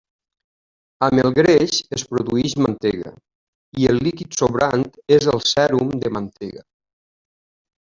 [1.07, 3.13] Amb el greix es produeix mantega,
[3.83, 4.89] i el líquid sobrant
[5.21, 6.69] és el sèrum de mantega.